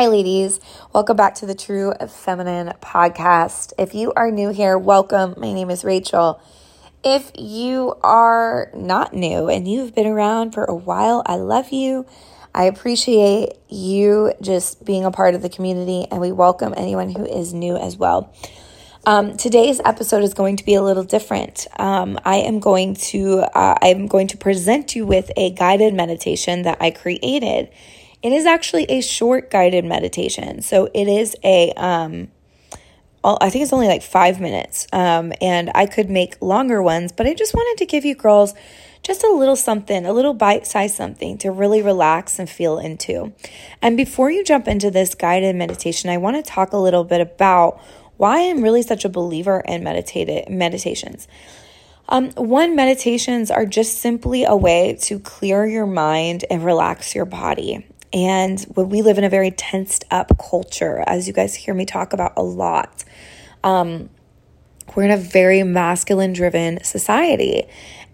Hi, 0.00 0.06
ladies. 0.06 0.60
Welcome 0.94 1.18
back 1.18 1.34
to 1.34 1.44
the 1.44 1.54
True 1.54 1.92
Feminine 2.08 2.72
podcast. 2.80 3.74
If 3.78 3.94
you 3.94 4.14
are 4.14 4.30
new 4.30 4.48
here, 4.48 4.78
welcome. 4.78 5.34
My 5.36 5.52
name 5.52 5.68
is 5.68 5.84
Rachel. 5.84 6.40
If 7.04 7.30
you 7.36 7.94
are 8.02 8.70
not 8.74 9.12
new 9.12 9.50
and 9.50 9.68
you've 9.68 9.94
been 9.94 10.06
around 10.06 10.52
for 10.52 10.64
a 10.64 10.74
while, 10.74 11.22
I 11.26 11.34
love 11.34 11.70
you. 11.70 12.06
I 12.54 12.64
appreciate 12.64 13.58
you 13.68 14.32
just 14.40 14.86
being 14.86 15.04
a 15.04 15.10
part 15.10 15.34
of 15.34 15.42
the 15.42 15.50
community, 15.50 16.06
and 16.10 16.18
we 16.18 16.32
welcome 16.32 16.72
anyone 16.78 17.10
who 17.10 17.26
is 17.26 17.52
new 17.52 17.76
as 17.76 17.98
well. 17.98 18.34
Um, 19.04 19.36
today's 19.36 19.82
episode 19.84 20.22
is 20.22 20.32
going 20.32 20.56
to 20.56 20.64
be 20.64 20.76
a 20.76 20.82
little 20.82 21.04
different. 21.04 21.66
Um, 21.78 22.18
I 22.24 22.36
am 22.36 22.58
going 22.58 22.94
to 22.94 23.40
uh, 23.40 23.74
I'm 23.82 24.06
going 24.06 24.28
to 24.28 24.38
present 24.38 24.96
you 24.96 25.04
with 25.04 25.30
a 25.36 25.50
guided 25.50 25.92
meditation 25.92 26.62
that 26.62 26.78
I 26.80 26.90
created 26.90 27.68
it 28.22 28.32
is 28.32 28.46
actually 28.46 28.84
a 28.84 29.00
short 29.00 29.50
guided 29.50 29.84
meditation. 29.84 30.62
So 30.62 30.88
it 30.94 31.08
is 31.08 31.36
a, 31.42 31.72
um, 31.72 32.28
I 33.22 33.50
think 33.50 33.62
it's 33.62 33.72
only 33.72 33.88
like 33.88 34.02
five 34.02 34.40
minutes. 34.40 34.86
Um, 34.92 35.32
and 35.40 35.70
I 35.74 35.86
could 35.86 36.10
make 36.10 36.40
longer 36.40 36.82
ones, 36.82 37.12
but 37.12 37.26
I 37.26 37.34
just 37.34 37.54
wanted 37.54 37.78
to 37.78 37.86
give 37.86 38.04
you 38.04 38.14
girls 38.14 38.54
just 39.02 39.24
a 39.24 39.30
little 39.32 39.56
something, 39.56 40.04
a 40.04 40.12
little 40.12 40.34
bite 40.34 40.66
sized 40.66 40.94
something 40.94 41.38
to 41.38 41.50
really 41.50 41.80
relax 41.82 42.38
and 42.38 42.48
feel 42.48 42.78
into. 42.78 43.32
And 43.80 43.96
before 43.96 44.30
you 44.30 44.44
jump 44.44 44.68
into 44.68 44.90
this 44.90 45.14
guided 45.14 45.56
meditation, 45.56 46.10
I 46.10 46.18
want 46.18 46.36
to 46.36 46.42
talk 46.42 46.72
a 46.72 46.78
little 46.78 47.04
bit 47.04 47.20
about 47.20 47.80
why 48.18 48.50
I'm 48.50 48.62
really 48.62 48.82
such 48.82 49.06
a 49.06 49.08
believer 49.08 49.62
in 49.66 49.82
meditated 49.82 50.50
meditations. 50.50 51.26
Um, 52.10 52.30
one, 52.32 52.76
meditations 52.76 53.50
are 53.50 53.64
just 53.64 53.98
simply 53.98 54.44
a 54.44 54.56
way 54.56 54.98
to 55.02 55.18
clear 55.20 55.64
your 55.64 55.86
mind 55.86 56.44
and 56.50 56.64
relax 56.64 57.14
your 57.14 57.24
body. 57.24 57.86
And 58.12 58.60
when 58.74 58.88
we 58.88 59.02
live 59.02 59.18
in 59.18 59.24
a 59.24 59.28
very 59.28 59.50
tensed 59.50 60.04
up 60.10 60.36
culture, 60.38 61.02
as 61.06 61.26
you 61.26 61.32
guys 61.32 61.54
hear 61.54 61.74
me 61.74 61.86
talk 61.86 62.12
about 62.12 62.32
a 62.36 62.42
lot, 62.42 63.04
um, 63.62 64.10
we're 64.94 65.04
in 65.04 65.10
a 65.10 65.16
very 65.16 65.62
masculine 65.62 66.32
driven 66.32 66.82
society. 66.82 67.64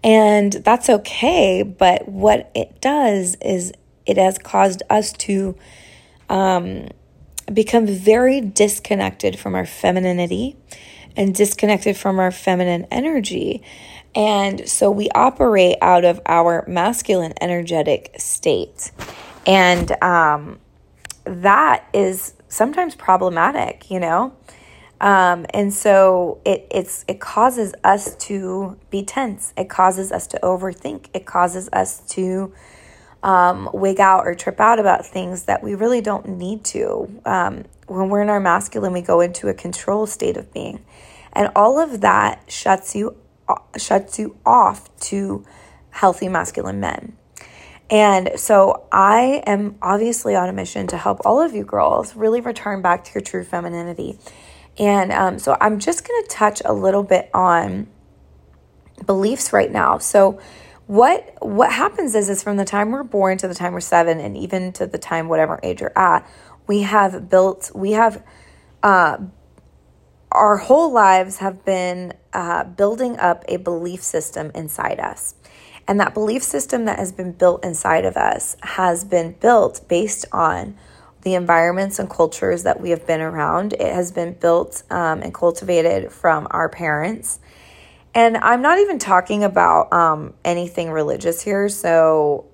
And 0.03 0.53
that's 0.53 0.89
okay. 0.89 1.63
But 1.63 2.07
what 2.07 2.51
it 2.53 2.79
does 2.81 3.35
is 3.41 3.73
it 4.05 4.17
has 4.17 4.37
caused 4.37 4.83
us 4.89 5.11
to 5.13 5.57
um, 6.29 6.89
become 7.51 7.87
very 7.87 8.41
disconnected 8.41 9.39
from 9.39 9.55
our 9.55 9.65
femininity 9.65 10.55
and 11.15 11.33
disconnected 11.33 11.97
from 11.97 12.19
our 12.19 12.31
feminine 12.31 12.85
energy. 12.91 13.63
And 14.13 14.67
so 14.69 14.91
we 14.91 15.09
operate 15.15 15.77
out 15.81 16.05
of 16.05 16.21
our 16.27 16.63
masculine 16.67 17.33
energetic 17.41 18.15
state. 18.17 18.91
And 19.47 19.91
um, 20.03 20.59
that 21.23 21.87
is 21.93 22.33
sometimes 22.49 22.95
problematic, 22.95 23.89
you 23.89 23.99
know? 23.99 24.35
Um, 24.99 25.45
and 25.53 25.73
so 25.73 26.41
it 26.43 26.67
it's 26.71 27.05
it 27.07 27.19
causes 27.19 27.73
us 27.83 28.15
to 28.25 28.79
be 28.89 29.03
tense. 29.03 29.53
It 29.55 29.69
causes 29.69 30.11
us 30.11 30.25
to 30.27 30.39
overthink. 30.41 31.07
It 31.13 31.25
causes 31.25 31.69
us 31.71 31.99
to 32.09 32.51
um, 33.21 33.69
wig 33.73 33.99
out 33.99 34.25
or 34.25 34.33
trip 34.33 34.59
out 34.59 34.79
about 34.79 35.05
things 35.05 35.43
that 35.43 35.63
we 35.63 35.75
really 35.75 36.01
don't 36.01 36.27
need 36.27 36.63
to. 36.65 37.21
Um, 37.25 37.65
when 37.87 38.09
we're 38.09 38.21
in 38.21 38.29
our 38.29 38.39
masculine, 38.39 38.91
we 38.91 39.01
go 39.01 39.21
into 39.21 39.49
a 39.49 39.53
control 39.53 40.07
state 40.07 40.35
of 40.35 40.51
being, 40.51 40.83
and 41.33 41.51
all 41.55 41.79
of 41.79 42.01
that 42.01 42.43
shuts 42.47 42.95
you 42.95 43.15
shuts 43.77 44.17
you 44.17 44.35
off 44.45 44.89
to 45.01 45.45
healthy 45.91 46.27
masculine 46.27 46.79
men. 46.79 47.15
And 47.89 48.31
so 48.35 48.85
I 48.91 49.43
am 49.45 49.77
obviously 49.81 50.35
on 50.35 50.49
a 50.49 50.53
mission 50.53 50.87
to 50.87 50.97
help 50.97 51.21
all 51.25 51.41
of 51.41 51.53
you 51.53 51.63
girls 51.63 52.15
really 52.15 52.41
return 52.41 52.81
back 52.81 53.03
to 53.05 53.13
your 53.13 53.21
true 53.21 53.43
femininity. 53.43 54.19
And 54.77 55.11
um, 55.11 55.39
so 55.39 55.57
I'm 55.59 55.79
just 55.79 56.07
going 56.07 56.23
to 56.23 56.29
touch 56.29 56.61
a 56.65 56.73
little 56.73 57.03
bit 57.03 57.29
on 57.33 57.87
beliefs 59.05 59.53
right 59.53 59.71
now. 59.71 59.97
So 59.99 60.39
what 60.87 61.35
what 61.41 61.71
happens 61.71 62.15
is 62.15 62.29
is 62.29 62.41
from 62.41 62.57
the 62.57 62.65
time 62.65 62.91
we're 62.91 63.03
born 63.03 63.37
to 63.37 63.47
the 63.47 63.55
time 63.55 63.73
we're 63.73 63.81
7 63.81 64.19
and 64.19 64.37
even 64.37 64.71
to 64.73 64.87
the 64.87 64.97
time 64.97 65.27
whatever 65.27 65.59
age 65.61 65.81
you're 65.81 65.97
at, 65.97 66.27
we 66.65 66.83
have 66.83 67.29
built 67.29 67.71
we 67.75 67.91
have 67.91 68.23
uh, 68.83 69.17
our 70.31 70.57
whole 70.57 70.91
lives 70.91 71.37
have 71.37 71.65
been 71.65 72.13
uh, 72.33 72.63
building 72.63 73.17
up 73.17 73.43
a 73.47 73.57
belief 73.57 74.03
system 74.03 74.51
inside 74.53 74.99
us. 74.99 75.35
And 75.87 75.99
that 75.99 76.13
belief 76.13 76.43
system 76.43 76.85
that 76.85 76.99
has 76.99 77.11
been 77.11 77.31
built 77.31 77.63
inside 77.63 78.03
of 78.05 78.17
us 78.17 78.57
has 78.61 79.03
been 79.05 79.33
built 79.39 79.87
based 79.87 80.25
on 80.31 80.75
the 81.21 81.33
environments 81.33 81.99
and 81.99 82.09
cultures 82.09 82.63
that 82.63 82.81
we 82.81 82.89
have 82.89 83.07
been 83.07 83.21
around. 83.21 83.73
It 83.73 83.93
has 83.93 84.11
been 84.11 84.33
built 84.33 84.83
um, 84.89 85.21
and 85.21 85.33
cultivated 85.33 86.11
from 86.11 86.47
our 86.51 86.69
parents. 86.69 87.39
And 88.13 88.37
I'm 88.37 88.61
not 88.61 88.79
even 88.79 88.99
talking 88.99 89.43
about 89.43 89.91
um, 89.93 90.33
anything 90.43 90.91
religious 90.91 91.41
here. 91.41 91.69
So 91.69 92.45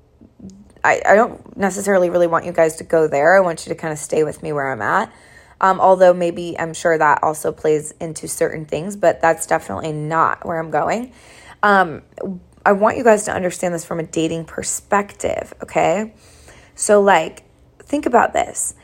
I, 0.84 1.02
I 1.06 1.16
don't 1.16 1.56
necessarily 1.58 2.10
really 2.10 2.28
want 2.28 2.46
you 2.46 2.52
guys 2.52 2.76
to 2.78 2.84
go 2.84 3.08
there. 3.08 3.36
I 3.36 3.40
want 3.40 3.66
you 3.66 3.70
to 3.74 3.76
kind 3.76 3.92
of 3.92 4.00
stay 4.00 4.24
with 4.24 4.44
me 4.44 4.52
where 4.52 4.72
I'm 4.72 4.82
at. 4.82 5.14
Um, 5.62 5.80
although 5.80 6.14
maybe 6.14 6.60
I'm 6.60 6.74
sure 6.74 6.98
that 6.98 7.24
also 7.24 7.52
plays 7.52 7.92
into 8.00 8.28
certain 8.28 8.66
things, 8.66 8.96
but 8.98 9.22
that's 9.22 9.46
definitely 9.46 9.94
not 9.94 10.46
where 10.46 10.60
I'm 10.60 10.72
going. 10.72 11.14
I 12.66 12.72
want 12.72 12.98
you 12.98 13.04
guys 13.04 13.26
to 13.26 13.34
understand 13.34 13.74
this 13.74 13.84
from 13.84 14.00
a 14.00 14.04
dating 14.04 14.46
perspective, 14.46 15.54
okay? 15.62 16.14
So, 16.76 17.02
like, 17.02 17.44
think 17.80 18.06
about 18.06 18.34
this. 18.34 18.76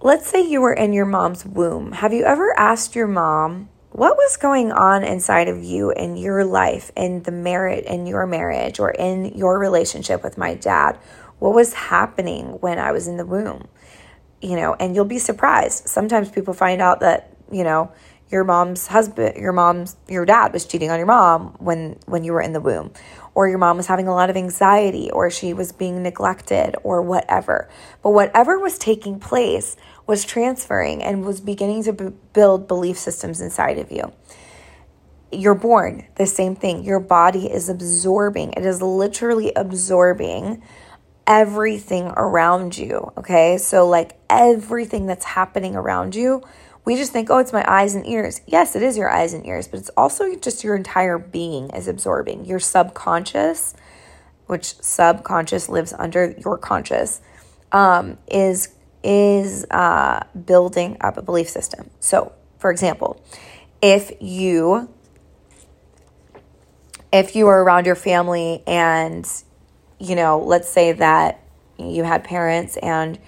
Let's 0.00 0.28
say 0.28 0.48
you 0.48 0.60
were 0.60 0.72
in 0.72 0.92
your 0.92 1.06
mom's 1.06 1.44
womb. 1.44 1.92
Have 1.92 2.12
you 2.12 2.24
ever 2.24 2.56
asked 2.58 2.94
your 2.94 3.06
mom 3.06 3.70
what 3.90 4.16
was 4.16 4.36
going 4.36 4.70
on 4.70 5.02
inside 5.02 5.48
of 5.48 5.64
you 5.64 5.90
in 5.90 6.16
your 6.16 6.44
life, 6.44 6.92
in 6.96 7.22
the 7.22 7.32
marriage, 7.32 7.84
in 7.86 8.06
your 8.06 8.26
marriage, 8.26 8.78
or 8.78 8.90
in 8.90 9.36
your 9.36 9.58
relationship 9.58 10.22
with 10.22 10.38
my 10.38 10.54
dad? 10.54 10.98
What 11.38 11.54
was 11.54 11.74
happening 11.74 12.58
when 12.60 12.78
I 12.78 12.92
was 12.92 13.08
in 13.08 13.16
the 13.16 13.26
womb? 13.26 13.66
You 14.40 14.56
know, 14.56 14.74
and 14.74 14.94
you'll 14.94 15.04
be 15.06 15.18
surprised. 15.18 15.88
Sometimes 15.88 16.30
people 16.30 16.54
find 16.54 16.80
out 16.80 17.00
that, 17.00 17.36
you 17.50 17.64
know, 17.64 17.90
your 18.34 18.42
mom's 18.42 18.88
husband, 18.88 19.36
your 19.36 19.52
mom's, 19.52 19.94
your 20.08 20.26
dad 20.26 20.52
was 20.52 20.64
cheating 20.64 20.90
on 20.90 20.98
your 20.98 21.06
mom 21.06 21.54
when 21.60 21.96
when 22.06 22.24
you 22.24 22.32
were 22.32 22.42
in 22.42 22.52
the 22.52 22.60
womb, 22.60 22.92
or 23.32 23.48
your 23.48 23.58
mom 23.58 23.76
was 23.76 23.86
having 23.86 24.08
a 24.08 24.12
lot 24.12 24.28
of 24.28 24.36
anxiety, 24.36 25.08
or 25.12 25.30
she 25.30 25.54
was 25.54 25.70
being 25.70 26.02
neglected, 26.02 26.74
or 26.82 27.00
whatever. 27.00 27.68
But 28.02 28.10
whatever 28.10 28.58
was 28.58 28.76
taking 28.76 29.20
place 29.20 29.76
was 30.08 30.24
transferring 30.24 31.00
and 31.00 31.24
was 31.24 31.40
beginning 31.40 31.84
to 31.84 31.92
b- 31.92 32.10
build 32.32 32.66
belief 32.66 32.98
systems 32.98 33.40
inside 33.40 33.78
of 33.78 33.92
you. 33.92 34.12
You're 35.30 35.54
born, 35.54 36.04
the 36.16 36.26
same 36.26 36.56
thing. 36.56 36.82
Your 36.82 37.00
body 37.00 37.46
is 37.46 37.68
absorbing, 37.68 38.54
it 38.54 38.66
is 38.66 38.82
literally 38.82 39.52
absorbing 39.54 40.60
everything 41.24 42.12
around 42.16 42.76
you. 42.76 43.12
Okay. 43.16 43.58
So, 43.58 43.86
like 43.88 44.18
everything 44.28 45.06
that's 45.06 45.24
happening 45.24 45.76
around 45.76 46.16
you 46.16 46.42
we 46.84 46.96
just 46.96 47.12
think, 47.12 47.30
oh, 47.30 47.38
it's 47.38 47.52
my 47.52 47.64
eyes 47.66 47.94
and 47.94 48.06
ears. 48.06 48.40
Yes, 48.46 48.76
it 48.76 48.82
is 48.82 48.96
your 48.96 49.10
eyes 49.10 49.32
and 49.32 49.46
ears, 49.46 49.66
but 49.66 49.80
it's 49.80 49.90
also 49.96 50.34
just 50.36 50.62
your 50.62 50.76
entire 50.76 51.18
being 51.18 51.70
is 51.70 51.88
absorbing. 51.88 52.44
Your 52.44 52.60
subconscious, 52.60 53.74
which 54.46 54.76
subconscious 54.80 55.68
lives 55.68 55.94
under 55.98 56.34
your 56.38 56.58
conscious, 56.58 57.20
um, 57.72 58.18
is 58.28 58.74
is 59.02 59.66
uh, 59.70 60.24
building 60.46 60.96
up 61.00 61.16
a 61.16 61.22
belief 61.22 61.48
system. 61.48 61.90
So, 62.00 62.32
for 62.58 62.70
example, 62.70 63.22
if 63.80 64.12
you 64.20 64.88
if 67.12 67.36
you 67.36 67.46
are 67.48 67.62
around 67.62 67.86
your 67.86 67.94
family 67.94 68.62
and 68.66 69.26
you 69.98 70.16
know, 70.16 70.38
let's 70.40 70.68
say 70.68 70.92
that 70.92 71.40
you 71.78 72.04
had 72.04 72.24
parents 72.24 72.76
and 72.76 73.18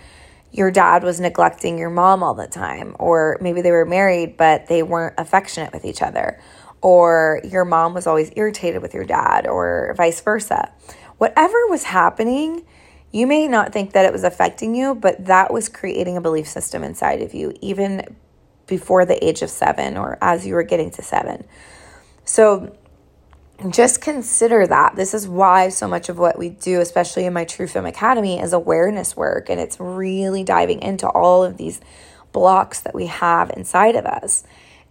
your 0.53 0.71
dad 0.71 1.03
was 1.03 1.21
neglecting 1.21 1.79
your 1.79 1.91
mom 1.91 2.23
all 2.23 2.35
the 2.35 2.47
time, 2.47 2.97
or 2.99 3.37
maybe 3.41 3.63
they 3.63 3.71
were 3.71 3.85
married 3.85 4.37
but 4.37 4.67
they 4.69 4.83
weren't 4.83 5.15
affectionate 5.19 5.73
with 5.73 5.85
each 5.85 6.03
other, 6.03 6.41
or 6.81 7.41
your 7.45 7.65
mom 7.65 7.95
was 7.95 8.07
always 8.07 8.31
irritated 8.37 8.83
with 8.83 8.95
your 8.95 9.05
dad, 9.05 9.47
or 9.47 9.95
vice 9.97 10.21
versa. 10.21 10.73
Whatever 11.19 11.67
was 11.69 11.85
happening, 11.85 12.65
you 13.13 13.27
may 13.27 13.49
not 13.49 13.73
think 13.73 13.93
that 13.93 14.05
it 14.05 14.13
was 14.13 14.25
affecting 14.25 14.75
you, 14.75 14.95
but 14.95 15.25
that 15.27 15.53
was 15.53 15.69
creating 15.69 16.17
a 16.17 16.21
belief 16.21 16.47
system 16.47 16.85
inside 16.85 17.23
of 17.23 17.35
you, 17.35 17.55
even 17.61 18.17
before 18.67 19.05
the 19.05 19.25
age 19.25 19.43
of 19.43 19.51
seven 19.51 19.97
or 19.97 20.19
as 20.21 20.47
you 20.47 20.55
were 20.55 20.63
getting 20.63 20.91
to 20.91 21.03
seven. 21.03 21.45
So, 22.25 22.77
just 23.71 24.01
consider 24.01 24.67
that. 24.67 24.97
This 24.97 25.15
is 25.15 25.27
why 25.27 25.71
so 25.71 25.89
much 25.89 26.09
of 26.09 26.19
what 26.19 26.39
we 26.39 26.51
do, 26.51 26.81
especially 26.81 27.25
in 27.25 27.33
my 27.33 27.45
True 27.45 27.67
Film 27.67 27.87
Academy, 27.87 28.41
is 28.41 28.53
awareness 28.53 29.17
work. 29.17 29.49
And 29.49 29.61
it's 29.61 29.81
really 29.81 30.45
diving 30.45 30.83
into 30.83 31.09
all 31.09 31.43
of 31.43 31.57
these 31.57 31.81
blocks 32.33 32.81
that 32.81 32.95
we 32.95 33.07
have 33.07 33.51
inside 33.51 33.97
of 33.97 34.05
us. 34.05 34.45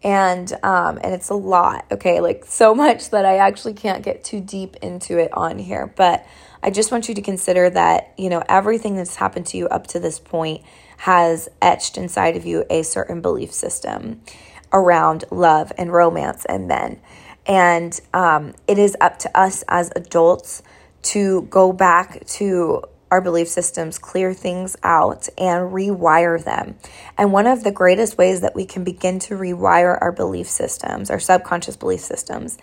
And 0.03 0.51
um, 0.63 0.99
and 1.03 1.13
it's 1.13 1.29
a 1.29 1.35
lot, 1.35 1.85
okay, 1.91 2.19
like 2.19 2.45
so 2.45 2.75
much 2.85 3.11
that 3.11 3.25
I 3.25 3.37
actually 3.37 3.73
can't 3.73 4.03
get 4.03 4.23
too 4.23 4.39
deep 4.41 4.75
into 4.77 5.17
it 5.19 5.31
on 5.33 5.59
here. 5.59 5.91
But 5.95 6.25
I 6.63 6.71
just 6.71 6.91
want 6.91 7.07
you 7.07 7.15
to 7.15 7.21
consider 7.21 7.69
that, 7.69 8.13
you 8.17 8.29
know, 8.29 8.43
everything 8.49 8.95
that's 8.95 9.15
happened 9.15 9.45
to 9.47 9.57
you 9.57 9.67
up 9.67 9.87
to 9.87 9.99
this 9.99 10.19
point 10.19 10.63
has 10.97 11.49
etched 11.61 11.97
inside 11.97 12.35
of 12.35 12.45
you 12.45 12.65
a 12.69 12.81
certain 12.81 13.21
belief 13.21 13.53
system 13.53 14.21
around 14.73 15.23
love 15.29 15.71
and 15.77 15.93
romance 15.93 16.45
and 16.45 16.67
men. 16.67 16.99
And 17.45 17.99
um, 18.13 18.53
it 18.67 18.77
is 18.77 18.95
up 18.99 19.19
to 19.19 19.37
us 19.37 19.63
as 19.67 19.91
adults 19.95 20.63
to 21.03 21.43
go 21.43 21.71
back 21.71 22.25
to 22.25 22.83
our 23.11 23.21
belief 23.21 23.47
systems, 23.47 23.99
clear 23.99 24.33
things 24.33 24.75
out, 24.83 25.29
and 25.37 25.71
rewire 25.71 26.43
them. 26.43 26.75
And 27.17 27.31
one 27.31 27.45
of 27.45 27.63
the 27.63 27.71
greatest 27.71 28.17
ways 28.17 28.41
that 28.41 28.55
we 28.55 28.65
can 28.65 28.83
begin 28.83 29.19
to 29.19 29.35
rewire 29.35 29.97
our 30.01 30.11
belief 30.11 30.47
systems, 30.47 31.11
our 31.11 31.19
subconscious 31.19 31.77
belief 31.77 32.01
systems, 32.01 32.57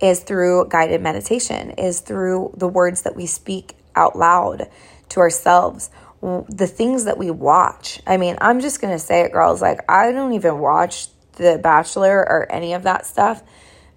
is 0.00 0.20
through 0.20 0.68
guided 0.68 1.02
meditation, 1.02 1.72
is 1.72 2.00
through 2.00 2.54
the 2.56 2.68
words 2.68 3.02
that 3.02 3.16
we 3.16 3.26
speak 3.26 3.74
out 3.96 4.16
loud 4.16 4.70
to 5.10 5.20
ourselves, 5.20 5.90
the 6.22 6.66
things 6.66 7.04
that 7.04 7.18
we 7.18 7.30
watch. 7.30 8.00
I 8.06 8.16
mean, 8.16 8.36
I'm 8.40 8.60
just 8.60 8.80
going 8.80 8.94
to 8.94 8.98
say 8.98 9.22
it, 9.22 9.32
girls. 9.32 9.60
Like, 9.60 9.80
I 9.90 10.12
don't 10.12 10.32
even 10.32 10.60
watch 10.60 11.08
The 11.32 11.58
Bachelor 11.62 12.20
or 12.20 12.50
any 12.50 12.74
of 12.74 12.84
that 12.84 13.06
stuff 13.06 13.42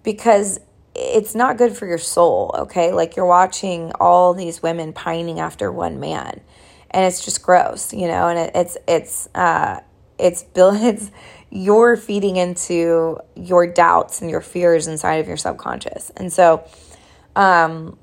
because 0.04 0.60
it's 0.96 1.34
not 1.34 1.58
good 1.58 1.76
for 1.76 1.88
your 1.88 1.98
soul, 1.98 2.54
okay? 2.60 2.92
Like, 2.92 3.16
you're 3.16 3.26
watching 3.26 3.92
all 4.00 4.34
these 4.34 4.62
women 4.62 4.94
pining 4.94 5.40
after 5.40 5.72
one 5.72 6.00
man, 6.00 6.42
and 6.92 7.06
it's 7.06 7.24
just 7.24 7.42
gross, 7.42 7.94
you 7.94 8.08
know? 8.08 8.28
And 8.28 8.38
it, 8.40 8.52
it's, 8.54 8.78
it's, 8.88 9.30
uh, 9.34 9.80
it's 10.20 10.44
built, 10.44 10.76
it's, 10.82 11.10
you're 11.50 11.96
feeding 11.98 12.36
into 12.36 13.20
your 13.36 13.68
doubts 13.68 14.22
and 14.22 14.30
your 14.30 14.42
fears 14.42 14.88
inside 14.88 15.16
of 15.16 15.28
your 15.28 15.38
subconscious. 15.38 16.12
And 16.18 16.32
so, 16.32 16.68
um, 17.36 17.98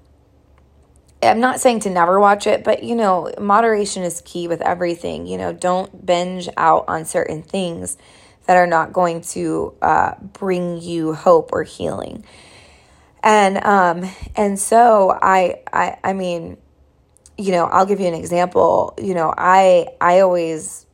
I'm 1.23 1.41
not 1.41 1.61
saying 1.61 1.81
to 1.81 1.91
never 1.91 2.19
watch 2.19 2.47
it, 2.47 2.65
but 2.65 2.83
you 2.83 2.95
know, 2.95 3.31
moderation 3.39 4.03
is 4.03 4.23
key 4.25 4.49
with 4.49 4.63
everything. 4.63 5.27
You 5.27 5.37
know, 5.37 5.53
don't 5.53 6.07
binge 6.07 6.49
out 6.57 6.85
on 6.89 7.05
certain 7.05 7.43
things 7.43 7.99
that 8.47 8.57
are 8.57 8.67
not 8.67 8.93
going 8.93 9.21
to 9.21 9.75
uh, 9.81 10.15
bring 10.21 10.81
you 10.81 11.15
hope 11.15 11.51
or 11.53 11.63
healing. 11.63 12.25
And 13.23 13.59
um, 13.65 14.11
and 14.37 14.59
so 14.59 15.17
I 15.23 15.61
I 15.73 15.99
I 16.03 16.13
mean, 16.15 16.57
you 17.37 17.53
know, 17.53 17.65
I'll 17.65 17.87
give 17.87 18.01
you 18.01 18.07
an 18.07 18.15
example. 18.15 18.95
You 18.99 19.15
know, 19.15 19.33
I 19.37 19.89
I 20.01 20.21
always 20.21 20.87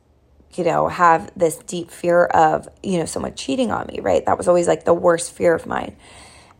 you 0.57 0.63
know, 0.63 0.87
have 0.87 1.31
this 1.35 1.57
deep 1.57 1.91
fear 1.91 2.25
of, 2.25 2.67
you 2.81 2.97
know, 2.97 3.05
someone 3.05 3.35
cheating 3.35 3.71
on 3.71 3.87
me, 3.87 3.99
right? 3.99 4.25
That 4.25 4.37
was 4.37 4.47
always 4.47 4.67
like 4.67 4.85
the 4.85 4.93
worst 4.93 5.31
fear 5.33 5.53
of 5.53 5.67
mine. 5.67 5.95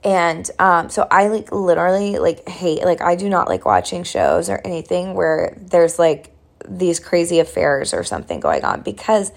And 0.03 0.49
um, 0.59 0.89
so 0.89 1.07
I 1.09 1.27
like 1.27 1.51
literally 1.51 2.19
like 2.19 2.47
hate, 2.47 2.83
like, 2.83 3.01
I 3.01 3.15
do 3.15 3.27
not 3.27 3.47
like 3.47 3.65
watching 3.65 4.03
shows 4.03 4.49
or 4.49 4.61
anything 4.63 5.15
where 5.15 5.57
there's 5.59 5.97
like 5.97 6.31
these 6.67 6.99
crazy 6.99 7.39
affairs 7.39 7.93
or 7.93 8.03
something 8.03 8.39
going 8.39 8.63
on 8.63 8.81
because 8.81 9.31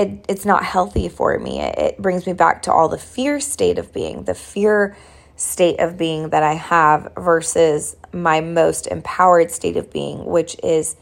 it, 0.00 0.24
it's 0.28 0.46
not 0.46 0.64
healthy 0.64 1.08
for 1.08 1.38
me. 1.38 1.60
It, 1.60 1.78
it 1.78 1.98
brings 1.98 2.26
me 2.26 2.32
back 2.32 2.62
to 2.62 2.72
all 2.72 2.88
the 2.88 2.98
fear 2.98 3.38
state 3.38 3.78
of 3.78 3.92
being, 3.92 4.24
the 4.24 4.34
fear 4.34 4.96
state 5.36 5.78
of 5.78 5.98
being 5.98 6.30
that 6.30 6.42
I 6.42 6.54
have 6.54 7.12
versus 7.16 7.96
my 8.12 8.40
most 8.40 8.86
empowered 8.86 9.50
state 9.50 9.76
of 9.76 9.92
being, 9.92 10.24
which 10.24 10.56
is 10.62 10.96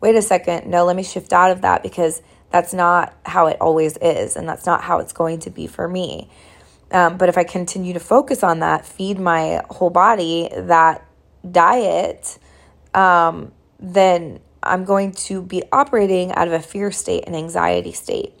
wait 0.00 0.14
a 0.14 0.22
second, 0.22 0.68
no, 0.70 0.84
let 0.84 0.96
me 0.96 1.02
shift 1.02 1.32
out 1.32 1.50
of 1.50 1.62
that 1.62 1.82
because 1.82 2.22
that's 2.50 2.74
not 2.74 3.14
how 3.24 3.46
it 3.48 3.56
always 3.60 3.96
is, 3.96 4.36
and 4.36 4.48
that's 4.48 4.66
not 4.66 4.82
how 4.82 4.98
it's 4.98 5.12
going 5.12 5.40
to 5.40 5.50
be 5.50 5.66
for 5.66 5.88
me. 5.88 6.30
Um, 6.92 7.16
but 7.16 7.28
if 7.28 7.36
I 7.36 7.42
continue 7.42 7.94
to 7.94 8.00
focus 8.00 8.44
on 8.44 8.60
that, 8.60 8.86
feed 8.86 9.18
my 9.18 9.62
whole 9.70 9.90
body 9.90 10.48
that 10.54 11.04
diet, 11.50 12.38
um, 12.92 13.50
then 13.80 14.40
I'm 14.66 14.84
going 14.84 15.12
to 15.12 15.42
be 15.42 15.62
operating 15.72 16.32
out 16.32 16.48
of 16.48 16.54
a 16.54 16.60
fear 16.60 16.90
state 16.90 17.24
and 17.26 17.36
anxiety 17.36 17.92
state. 17.92 18.32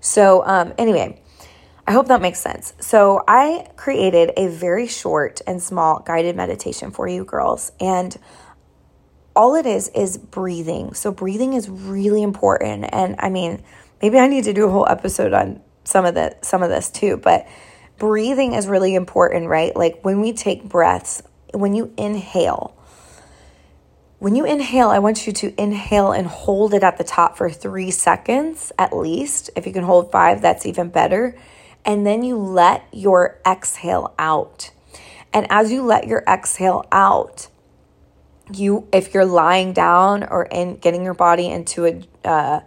So, 0.00 0.44
um, 0.46 0.74
anyway, 0.78 1.20
I 1.86 1.92
hope 1.92 2.08
that 2.08 2.20
makes 2.20 2.40
sense. 2.40 2.74
So, 2.80 3.22
I 3.26 3.68
created 3.76 4.32
a 4.36 4.48
very 4.48 4.86
short 4.86 5.40
and 5.46 5.62
small 5.62 6.00
guided 6.00 6.36
meditation 6.36 6.90
for 6.90 7.08
you 7.08 7.24
girls. 7.24 7.72
And 7.80 8.16
all 9.38 9.54
it 9.54 9.66
is 9.66 9.88
is 9.94 10.18
breathing. 10.18 10.94
So 10.94 11.12
breathing 11.12 11.52
is 11.52 11.68
really 11.68 12.24
important. 12.24 12.86
And 12.92 13.14
I 13.20 13.30
mean, 13.30 13.62
maybe 14.02 14.18
I 14.18 14.26
need 14.26 14.44
to 14.44 14.52
do 14.52 14.66
a 14.66 14.70
whole 14.70 14.86
episode 14.88 15.32
on 15.32 15.62
some 15.84 16.04
of 16.04 16.14
the 16.14 16.36
some 16.42 16.64
of 16.64 16.70
this 16.70 16.90
too, 16.90 17.16
but 17.16 17.46
breathing 17.98 18.54
is 18.54 18.66
really 18.66 18.96
important, 18.96 19.46
right? 19.46 19.74
Like 19.76 20.00
when 20.02 20.20
we 20.20 20.32
take 20.32 20.64
breaths, 20.64 21.22
when 21.54 21.74
you 21.74 21.94
inhale, 21.96 22.76
when 24.18 24.34
you 24.34 24.44
inhale, 24.44 24.88
I 24.88 24.98
want 24.98 25.26
you 25.26 25.32
to 25.32 25.60
inhale 25.60 26.10
and 26.12 26.26
hold 26.26 26.74
it 26.74 26.82
at 26.82 26.98
the 26.98 27.04
top 27.04 27.36
for 27.36 27.48
three 27.48 27.90
seconds 27.90 28.72
at 28.78 28.96
least. 28.96 29.50
If 29.54 29.66
you 29.66 29.72
can 29.72 29.84
hold 29.84 30.10
five, 30.10 30.42
that's 30.42 30.66
even 30.66 30.88
better. 30.88 31.36
And 31.84 32.04
then 32.04 32.22
you 32.22 32.36
let 32.36 32.86
your 32.92 33.40
exhale 33.46 34.14
out. 34.18 34.72
And 35.32 35.46
as 35.50 35.70
you 35.70 35.82
let 35.82 36.08
your 36.08 36.24
exhale 36.26 36.84
out, 36.90 37.48
you 38.52 38.88
if 38.92 39.14
you're 39.14 39.26
lying 39.26 39.72
down 39.72 40.24
or 40.24 40.44
in 40.44 40.76
getting 40.76 41.04
your 41.04 41.14
body 41.14 41.46
into 41.46 41.86
a 41.86 42.28
uh, 42.28 42.60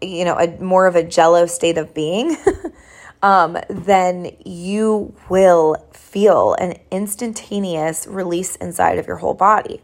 you 0.00 0.24
know 0.24 0.36
a 0.36 0.48
more 0.60 0.86
of 0.86 0.96
a 0.96 1.04
jello 1.04 1.46
state 1.46 1.78
of 1.78 1.94
being 1.94 2.36
um, 3.22 3.56
then 3.70 4.32
you 4.44 5.14
will 5.28 5.76
feel 5.92 6.54
an 6.54 6.74
instantaneous 6.90 8.08
release 8.08 8.56
inside 8.56 8.98
of 8.98 9.06
your 9.06 9.16
whole 9.16 9.34
body 9.34 9.80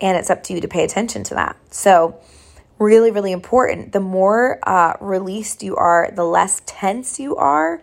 and 0.00 0.16
it's 0.16 0.30
up 0.30 0.42
to 0.42 0.54
you 0.54 0.60
to 0.60 0.68
pay 0.68 0.84
attention 0.84 1.22
to 1.24 1.34
that 1.34 1.56
so 1.70 2.20
really 2.78 3.10
really 3.10 3.32
important 3.32 3.92
the 3.92 4.00
more 4.00 4.58
uh, 4.62 4.94
released 5.00 5.62
you 5.62 5.76
are 5.76 6.10
the 6.14 6.24
less 6.24 6.62
tense 6.66 7.18
you 7.18 7.36
are 7.36 7.82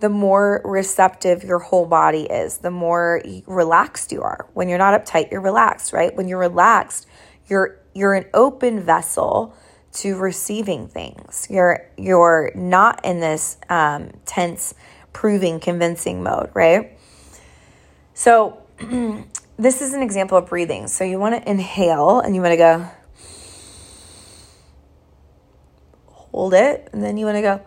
the 0.00 0.08
more 0.08 0.62
receptive 0.64 1.42
your 1.42 1.58
whole 1.58 1.86
body 1.86 2.22
is, 2.22 2.58
the 2.58 2.70
more 2.70 3.22
relaxed 3.46 4.12
you 4.12 4.22
are. 4.22 4.46
When 4.54 4.68
you're 4.68 4.78
not 4.78 5.04
uptight, 5.04 5.30
you're 5.30 5.40
relaxed, 5.40 5.92
right? 5.92 6.14
When 6.14 6.28
you're 6.28 6.38
relaxed, 6.38 7.06
you're 7.48 7.80
you're 7.94 8.14
an 8.14 8.26
open 8.32 8.80
vessel 8.80 9.54
to 9.94 10.16
receiving 10.16 10.86
things. 10.86 11.48
You're 11.50 11.90
you're 11.96 12.52
not 12.54 13.04
in 13.04 13.20
this 13.20 13.56
um, 13.68 14.12
tense, 14.24 14.74
proving, 15.12 15.58
convincing 15.58 16.22
mode, 16.22 16.50
right? 16.54 16.96
So 18.14 18.62
this 19.58 19.82
is 19.82 19.92
an 19.92 20.02
example 20.02 20.38
of 20.38 20.46
breathing. 20.46 20.86
So 20.86 21.04
you 21.04 21.18
want 21.18 21.34
to 21.34 21.50
inhale 21.50 22.20
and 22.20 22.34
you 22.34 22.40
want 22.40 22.52
to 22.52 22.56
go 22.56 22.86
hold 26.06 26.54
it, 26.54 26.88
and 26.92 27.02
then 27.02 27.16
you 27.16 27.26
want 27.26 27.36
to 27.36 27.42
go 27.42 27.60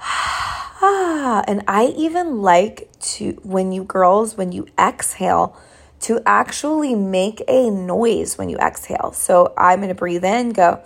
ah, 0.00 1.44
and 1.48 1.62
I 1.68 1.86
even 1.96 2.42
like 2.42 2.90
to, 3.00 3.38
when 3.42 3.70
you 3.70 3.84
girls, 3.84 4.36
when 4.36 4.50
you 4.50 4.66
exhale, 4.78 5.56
to 6.00 6.20
actually 6.26 6.94
make 6.94 7.42
a 7.48 7.70
noise 7.70 8.36
when 8.36 8.48
you 8.48 8.58
exhale. 8.58 9.12
So 9.12 9.54
I'm 9.56 9.78
going 9.78 9.88
to 9.88 9.94
breathe 9.94 10.24
in, 10.24 10.50
go, 10.50 10.82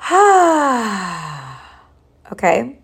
ah. 0.00 1.60
Okay. 2.32 2.78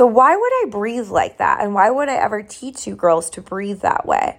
So 0.00 0.06
why 0.06 0.34
would 0.34 0.52
I 0.62 0.64
breathe 0.70 1.10
like 1.10 1.36
that? 1.36 1.60
And 1.60 1.74
why 1.74 1.90
would 1.90 2.08
I 2.08 2.14
ever 2.14 2.42
teach 2.42 2.86
you 2.86 2.96
girls 2.96 3.28
to 3.32 3.42
breathe 3.42 3.80
that 3.80 4.06
way? 4.06 4.38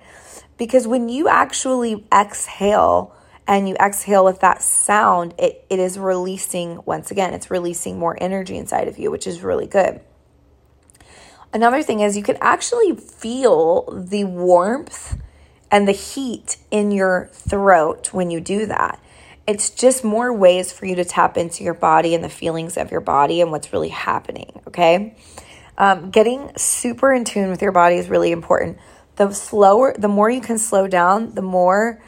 Because 0.58 0.88
when 0.88 1.08
you 1.08 1.28
actually 1.28 2.04
exhale, 2.12 3.16
and 3.46 3.70
you 3.70 3.76
exhale 3.76 4.26
with 4.26 4.40
that 4.40 4.64
sound, 4.64 5.36
it, 5.38 5.64
it 5.70 5.78
is 5.78 6.00
releasing, 6.00 6.82
once 6.88 7.12
again, 7.12 7.36
it's 7.36 7.52
releasing 7.52 8.00
more 8.00 8.18
energy 8.20 8.58
inside 8.58 8.88
of 8.88 8.98
you, 8.98 9.12
which 9.12 9.28
is 9.28 9.44
really 9.44 9.68
good. 9.68 10.02
Another 11.54 11.84
thing 11.84 12.00
is 12.00 12.18
you 12.18 12.24
can 12.24 12.40
actually 12.42 12.96
feel 12.96 13.84
the 13.92 14.24
warmth 14.24 15.16
and 15.70 15.88
the 15.88 15.92
heat 15.92 16.58
in 16.72 16.90
your 16.90 17.30
throat 17.34 18.12
when 18.12 18.32
you 18.32 18.42
do 18.42 18.66
that. 18.66 19.00
It's 19.46 19.70
just 19.70 20.04
more 20.04 20.34
ways 20.34 20.72
for 20.72 20.88
you 20.88 20.96
to 20.96 21.06
tap 21.06 21.38
into 21.38 21.64
your 21.64 21.76
body 21.76 22.16
and 22.16 22.24
the 22.24 22.30
feelings 22.30 22.78
of 22.78 22.90
your 22.90 23.02
body 23.02 23.42
and 23.42 23.52
what's 23.52 23.72
really 23.72 23.90
happening, 23.90 24.60
okay? 24.68 25.16
Um, 25.82 26.12
getting 26.12 26.52
super 26.58 27.12
in 27.12 27.26
tune 27.26 27.50
with 27.50 27.64
your 27.64 27.72
body 27.72 27.96
is 27.96 28.08
really 28.08 28.32
important. 28.32 28.78
The 29.16 29.34
slower, 29.34 29.96
the 29.98 30.08
more 30.08 30.30
you 30.30 30.40
can 30.40 30.60
slow 30.60 30.88
down, 30.88 31.34
the 31.34 31.42
more 31.42 32.00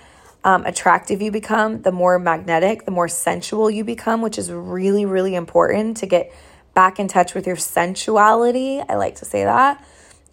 um, 0.43 0.63
attractive 0.67 1.23
you 1.23 1.31
become, 1.31 1.81
the 1.81 1.91
more 1.91 2.19
magnetic, 2.19 2.85
the 2.85 2.91
more 2.91 3.07
sensual 3.07 3.71
you 3.71 3.83
become, 3.83 4.21
which 4.21 4.37
is 4.37 4.51
really, 4.51 5.07
really 5.07 5.33
important 5.33 5.97
to 5.97 6.05
get 6.05 6.31
back 6.75 6.99
in 6.99 7.07
touch 7.07 7.33
with 7.33 7.47
your 7.47 7.55
sensuality. 7.55 8.79
I 8.87 8.93
like 8.93 9.15
to 9.15 9.25
say 9.25 9.43
that. 9.43 9.83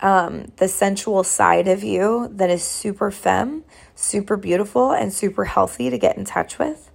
Um, 0.00 0.52
the 0.58 0.68
sensual 0.68 1.24
side 1.24 1.66
of 1.66 1.82
you 1.82 2.28
that 2.32 2.50
is 2.50 2.62
super 2.62 3.10
femme, 3.10 3.64
super 3.94 4.36
beautiful, 4.36 4.92
and 4.92 5.14
super 5.14 5.46
healthy 5.46 5.88
to 5.88 5.96
get 5.96 6.18
in 6.18 6.26
touch 6.26 6.58
with. 6.58 6.90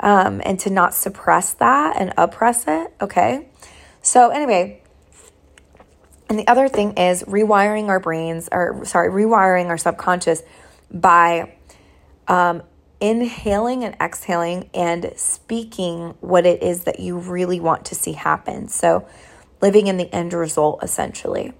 Um, 0.00 0.42
and 0.44 0.60
to 0.60 0.70
not 0.70 0.92
suppress 0.92 1.54
that 1.54 1.96
and 1.98 2.12
oppress 2.18 2.64
it. 2.68 2.92
Okay. 3.00 3.48
So, 4.02 4.28
anyway, 4.28 4.77
and 6.28 6.38
the 6.38 6.46
other 6.46 6.68
thing 6.68 6.92
is 6.92 7.22
rewiring 7.24 7.88
our 7.88 8.00
brains, 8.00 8.48
or 8.52 8.84
sorry, 8.84 9.10
rewiring 9.10 9.66
our 9.66 9.78
subconscious 9.78 10.42
by 10.90 11.54
um, 12.26 12.62
inhaling 13.00 13.84
and 13.84 13.96
exhaling 14.00 14.68
and 14.74 15.12
speaking 15.16 16.14
what 16.20 16.44
it 16.44 16.62
is 16.62 16.84
that 16.84 17.00
you 17.00 17.18
really 17.18 17.60
want 17.60 17.86
to 17.86 17.94
see 17.94 18.12
happen. 18.12 18.68
So, 18.68 19.08
living 19.60 19.86
in 19.86 19.96
the 19.96 20.12
end 20.14 20.32
result 20.32 20.82
essentially 20.84 21.52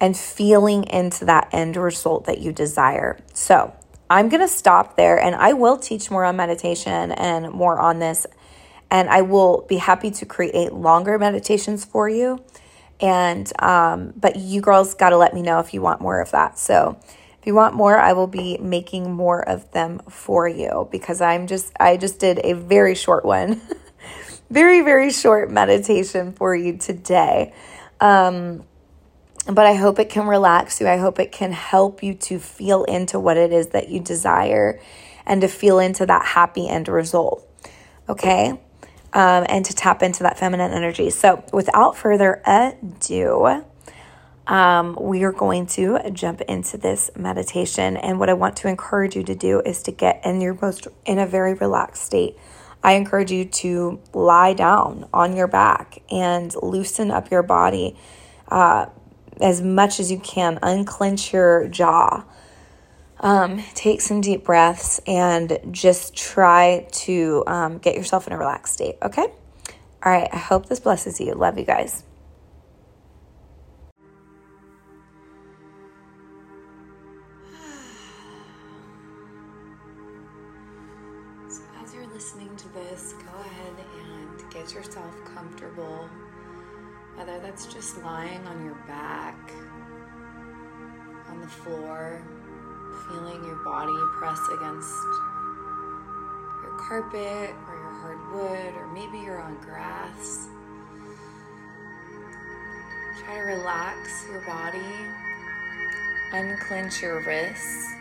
and 0.00 0.16
feeling 0.16 0.84
into 0.84 1.24
that 1.26 1.48
end 1.52 1.76
result 1.76 2.26
that 2.26 2.38
you 2.38 2.52
desire. 2.52 3.18
So, 3.32 3.74
I'm 4.08 4.28
going 4.28 4.42
to 4.42 4.48
stop 4.48 4.96
there 4.96 5.18
and 5.18 5.34
I 5.34 5.54
will 5.54 5.76
teach 5.76 6.10
more 6.10 6.24
on 6.24 6.36
meditation 6.36 7.10
and 7.12 7.50
more 7.50 7.80
on 7.80 7.98
this. 7.98 8.26
And 8.90 9.08
I 9.08 9.22
will 9.22 9.64
be 9.68 9.78
happy 9.78 10.10
to 10.12 10.26
create 10.26 10.72
longer 10.72 11.18
meditations 11.18 11.84
for 11.84 12.08
you. 12.08 12.44
And, 13.04 13.52
um, 13.62 14.14
but 14.16 14.36
you 14.36 14.62
girls 14.62 14.94
got 14.94 15.10
to 15.10 15.18
let 15.18 15.34
me 15.34 15.42
know 15.42 15.58
if 15.58 15.74
you 15.74 15.82
want 15.82 16.00
more 16.00 16.22
of 16.22 16.30
that. 16.30 16.58
So, 16.58 16.98
if 17.38 17.46
you 17.46 17.54
want 17.54 17.74
more, 17.74 17.98
I 17.98 18.14
will 18.14 18.26
be 18.26 18.56
making 18.56 19.12
more 19.12 19.46
of 19.46 19.70
them 19.72 20.00
for 20.08 20.48
you 20.48 20.88
because 20.90 21.20
I'm 21.20 21.46
just, 21.46 21.70
I 21.78 21.98
just 21.98 22.18
did 22.18 22.40
a 22.42 22.54
very 22.54 22.94
short 22.94 23.26
one, 23.26 23.60
very, 24.50 24.80
very 24.80 25.12
short 25.12 25.50
meditation 25.50 26.32
for 26.32 26.56
you 26.56 26.78
today. 26.78 27.52
Um, 28.00 28.64
but 29.46 29.66
I 29.66 29.74
hope 29.74 29.98
it 29.98 30.08
can 30.08 30.26
relax 30.26 30.80
you. 30.80 30.88
I 30.88 30.96
hope 30.96 31.18
it 31.18 31.32
can 31.32 31.52
help 31.52 32.02
you 32.02 32.14
to 32.14 32.38
feel 32.38 32.84
into 32.84 33.20
what 33.20 33.36
it 33.36 33.52
is 33.52 33.66
that 33.68 33.90
you 33.90 34.00
desire 34.00 34.80
and 35.26 35.42
to 35.42 35.48
feel 35.48 35.78
into 35.78 36.06
that 36.06 36.24
happy 36.24 36.66
end 36.66 36.88
result. 36.88 37.46
Okay. 38.08 38.58
Um, 39.14 39.46
and 39.48 39.64
to 39.64 39.72
tap 39.72 40.02
into 40.02 40.24
that 40.24 40.38
feminine 40.38 40.72
energy. 40.72 41.08
So, 41.08 41.44
without 41.52 41.96
further 41.96 42.42
ado, 42.44 43.62
um, 44.46 44.98
we 45.00 45.22
are 45.24 45.32
going 45.32 45.66
to 45.68 46.10
jump 46.12 46.40
into 46.42 46.76
this 46.76 47.10
meditation. 47.16 47.96
And 47.96 48.18
what 48.18 48.28
I 48.28 48.34
want 48.34 48.56
to 48.58 48.68
encourage 48.68 49.16
you 49.16 49.22
to 49.22 49.34
do 49.34 49.60
is 49.60 49.82
to 49.84 49.92
get 49.92 50.20
in 50.24 50.40
your 50.40 50.58
most 50.60 50.88
in 51.06 51.18
a 51.18 51.26
very 51.26 51.54
relaxed 51.54 52.02
state. 52.02 52.36
I 52.82 52.92
encourage 52.92 53.32
you 53.32 53.46
to 53.46 54.00
lie 54.12 54.52
down 54.52 55.08
on 55.12 55.34
your 55.34 55.46
back 55.46 56.02
and 56.10 56.54
loosen 56.62 57.10
up 57.10 57.30
your 57.30 57.42
body 57.42 57.96
uh, 58.48 58.86
as 59.40 59.62
much 59.62 59.98
as 59.98 60.12
you 60.12 60.18
can. 60.18 60.58
Unclench 60.62 61.32
your 61.32 61.66
jaw. 61.68 62.24
Um, 63.24 63.62
take 63.72 64.02
some 64.02 64.20
deep 64.20 64.44
breaths 64.44 65.00
and 65.06 65.58
just 65.70 66.14
try 66.14 66.86
to 66.92 67.42
um, 67.46 67.78
get 67.78 67.94
yourself 67.94 68.26
in 68.26 68.34
a 68.34 68.38
relaxed 68.38 68.74
state. 68.74 68.96
Okay. 69.02 69.22
All 69.22 70.12
right. 70.12 70.28
I 70.30 70.36
hope 70.36 70.66
this 70.66 70.78
blesses 70.78 71.18
you. 71.18 71.32
Love 71.32 71.58
you 71.58 71.64
guys. 71.64 72.04
So 81.48 81.62
as 81.82 81.94
you're 81.94 82.06
listening 82.08 82.54
to 82.56 82.68
this, 82.74 83.14
go 83.14 83.40
ahead 83.40 83.74
and 84.02 84.52
get 84.52 84.74
yourself 84.74 85.14
comfortable. 85.24 86.10
Whether 87.16 87.38
that's 87.38 87.72
just 87.72 88.02
lying 88.02 88.46
on 88.46 88.64
your 88.66 88.74
back, 88.86 89.50
on 91.30 91.40
the 91.40 91.48
floor, 91.48 92.22
feeling 93.08 93.44
your 93.44 93.56
body 93.64 93.92
press 94.18 94.40
against 94.52 94.94
your 96.62 96.76
carpet 96.78 97.54
or 97.68 97.74
your 97.74 97.94
hardwood, 98.00 98.74
or 98.76 98.86
maybe 98.92 99.18
you're 99.18 99.40
on 99.40 99.56
grass. 99.56 100.48
Try 103.24 103.34
to 103.36 103.44
relax 103.44 104.26
your 104.30 104.40
body, 104.42 104.78
unclench 106.32 107.02
your 107.02 107.24
wrists. 107.26 107.94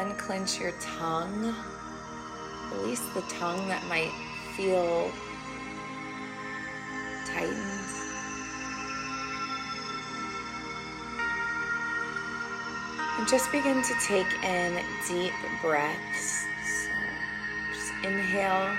unclench 0.00 0.58
your 0.58 0.72
tongue. 0.80 1.54
Release 2.72 3.06
the 3.14 3.22
tongue 3.22 3.68
that 3.68 3.84
might 3.86 4.12
feel 4.56 5.10
tightened. 7.26 7.99
Just 13.28 13.50
begin 13.52 13.82
to 13.82 13.94
take 14.06 14.32
in 14.44 14.80
deep 15.08 15.32
breaths. 15.62 16.46
So 16.64 16.90
just 17.72 17.92
inhale 18.04 18.76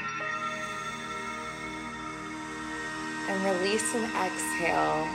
and 3.30 3.44
release 3.46 3.96
and 3.96 4.06
exhale. 4.16 5.08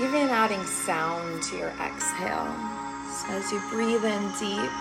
even 0.00 0.28
adding 0.30 0.64
sound 0.64 1.42
to 1.44 1.56
your 1.56 1.72
exhale. 1.80 2.50
So 3.06 3.34
as 3.34 3.52
you 3.52 3.60
breathe 3.70 4.04
in 4.04 4.22
deep, 4.40 4.72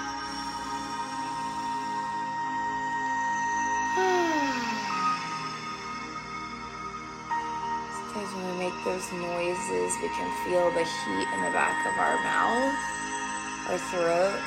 those 8.83 9.11
noises, 9.11 9.93
we 10.01 10.09
can 10.09 10.45
feel 10.45 10.71
the 10.71 10.83
heat 10.83 11.27
in 11.35 11.43
the 11.43 11.51
back 11.51 11.85
of 11.85 11.99
our 11.99 12.17
mouth, 12.23 12.73
our 13.69 13.77
throat. 13.77 14.39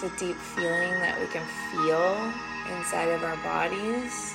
There's 0.00 0.12
a 0.12 0.16
deep 0.16 0.36
feeling 0.36 0.94
that 1.00 1.18
we 1.20 1.26
can 1.26 1.44
feel 1.70 2.32
inside 2.76 3.08
of 3.10 3.22
our 3.22 3.36
bodies. 3.38 4.34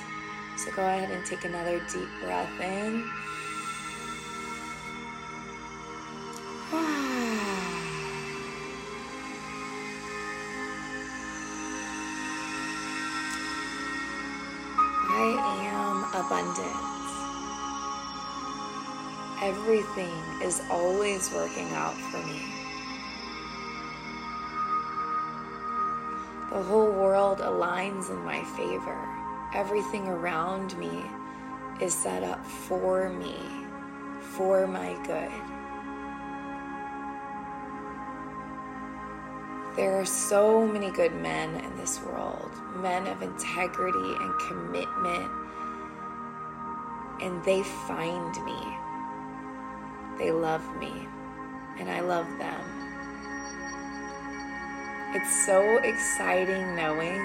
So 0.56 0.70
go 0.72 0.82
ahead 0.82 1.10
and 1.10 1.24
take 1.26 1.44
another 1.44 1.80
deep 1.90 2.08
breath 2.22 2.60
in. 2.60 3.10
abundance. 16.14 16.93
Everything 19.44 20.14
is 20.42 20.62
always 20.70 21.30
working 21.32 21.68
out 21.72 21.94
for 21.94 22.16
me. 22.26 22.40
The 26.50 26.62
whole 26.62 26.90
world 26.90 27.40
aligns 27.40 28.08
in 28.08 28.24
my 28.24 28.42
favor. 28.56 28.98
Everything 29.54 30.08
around 30.08 30.76
me 30.78 31.04
is 31.78 31.92
set 31.92 32.22
up 32.22 32.44
for 32.46 33.10
me, 33.10 33.36
for 34.20 34.66
my 34.66 34.94
good. 35.04 35.30
There 39.76 40.00
are 40.00 40.06
so 40.06 40.66
many 40.66 40.90
good 40.90 41.14
men 41.16 41.56
in 41.62 41.76
this 41.76 42.00
world, 42.00 42.50
men 42.76 43.06
of 43.06 43.20
integrity 43.20 44.14
and 44.20 44.34
commitment 44.48 45.30
and 47.20 47.42
they 47.44 47.62
find 47.62 48.44
me. 48.44 48.83
They 50.18 50.30
love 50.30 50.64
me, 50.78 51.08
and 51.78 51.90
I 51.90 52.00
love 52.00 52.26
them. 52.38 52.60
It's 55.14 55.46
so 55.46 55.78
exciting 55.78 56.76
knowing 56.76 57.20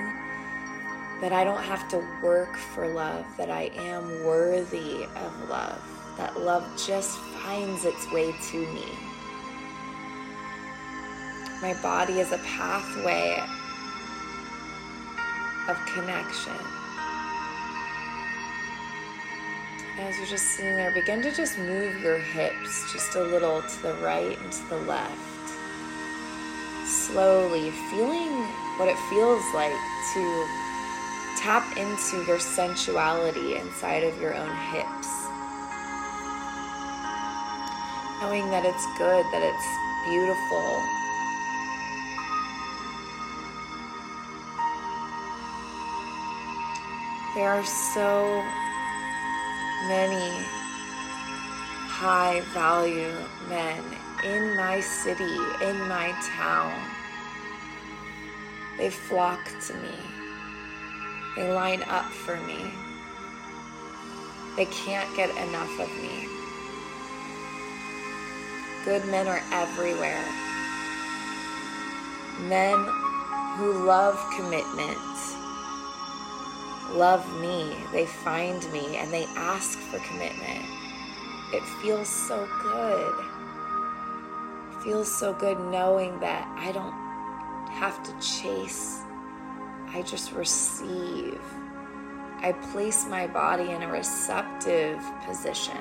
that 1.22 1.34
I 1.34 1.44
don't 1.44 1.64
have 1.64 1.88
to 1.90 1.98
work 2.24 2.56
for 2.56 2.88
love, 2.88 3.26
that 3.38 3.50
I 3.50 3.72
am 3.76 4.24
worthy 4.24 5.04
of 5.04 5.50
love, 5.50 5.82
that 6.18 6.40
love 6.40 6.64
just 6.86 7.18
finds 7.18 7.86
its 7.86 8.12
way 8.12 8.32
to 8.52 8.58
me. 8.74 8.86
My 11.62 11.74
body 11.82 12.20
is 12.20 12.32
a 12.32 12.38
pathway 12.38 13.38
of 15.68 15.78
connection. 15.94 16.79
As 20.00 20.18
you're 20.18 20.28
just 20.28 20.56
sitting 20.56 20.76
there, 20.76 20.92
begin 20.92 21.22
to 21.24 21.36
just 21.36 21.58
move 21.58 22.02
your 22.02 22.20
hips 22.20 22.94
just 22.94 23.16
a 23.16 23.22
little 23.22 23.62
to 23.62 23.82
the 23.84 23.94
right 23.96 24.40
and 24.40 24.52
to 24.52 24.70
the 24.70 24.78
left. 24.78 25.50
Slowly 26.86 27.70
feeling 27.92 28.32
what 28.78 28.88
it 28.88 28.96
feels 29.10 29.44
like 29.54 29.76
to 30.14 30.48
tap 31.38 31.76
into 31.76 32.24
your 32.26 32.40
sensuality 32.40 33.58
inside 33.58 34.06
of 34.06 34.20
your 34.22 34.34
own 34.36 34.56
hips. 34.72 35.10
Knowing 38.22 38.50
that 38.52 38.64
it's 38.64 38.86
good, 38.98 39.26
that 39.34 39.44
it's 39.44 39.68
beautiful. 40.08 40.82
There 47.36 47.50
are 47.50 47.66
so 47.66 48.44
many 49.88 50.44
high 51.88 52.42
value 52.54 53.14
men 53.48 53.84
in 54.24 54.56
my 54.56 54.80
city, 54.80 55.36
in 55.62 55.78
my 55.88 56.14
town. 56.38 56.74
They 58.78 58.90
flock 58.90 59.44
to 59.68 59.74
me. 59.76 59.96
They 61.36 61.52
line 61.52 61.84
up 61.84 62.06
for 62.06 62.38
me. 62.42 62.72
They 64.56 64.66
can't 64.66 65.14
get 65.16 65.30
enough 65.48 65.80
of 65.80 65.90
me. 66.02 66.28
Good 68.86 69.06
men 69.06 69.28
are 69.28 69.42
everywhere. 69.52 70.24
Men 72.48 72.78
who 73.58 73.86
love 73.86 74.18
commitment, 74.36 74.98
love 76.94 77.26
me. 77.42 77.76
They 77.92 78.06
find 78.06 78.62
me 78.72 78.98
and 78.98 79.12
they 79.12 79.26
ask 79.36 79.78
for 79.78 80.00
commitment. 80.00 80.66
It 81.54 81.64
feels 81.82 82.08
so 82.08 82.48
good. 82.62 83.26
It 84.72 84.84
feels 84.84 85.12
so 85.12 85.34
good 85.34 85.60
knowing 85.60 86.20
that 86.20 86.48
I 86.58 86.72
don't 86.72 86.94
have 87.72 88.04
to 88.04 88.12
chase, 88.20 89.02
I 89.88 90.02
just 90.02 90.34
receive. 90.34 91.42
I 92.42 92.54
place 92.72 93.06
my 93.08 93.28
body 93.28 93.72
in 93.72 93.84
a 93.84 93.92
receptive 93.92 95.02
position. 95.26 95.78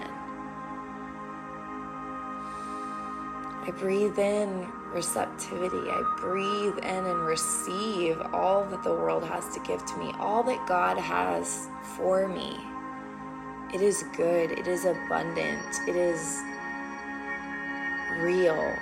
I 3.67 3.73
breathe 3.77 4.19
in 4.19 4.67
receptivity. 4.93 5.91
I 5.91 6.03
breathe 6.19 6.79
in 6.79 7.07
and 7.07 7.21
receive 7.27 8.21
all 8.33 8.65
that 8.67 8.83
the 8.83 8.93
world 8.93 9.25
has 9.25 9.49
to 9.55 9.61
give 9.61 9.85
to 9.87 9.97
me, 9.99 10.13
all 10.19 10.43
that 10.45 10.67
God 10.67 10.99
has 10.99 11.69
for 11.97 12.29
me. 12.29 12.59
It 13.75 13.83
is 13.83 14.05
good, 14.17 14.51
it 14.53 14.67
is 14.67 14.87
abundant, 14.87 15.63
it 15.87 15.97
is 15.97 16.41
real. 18.21 18.75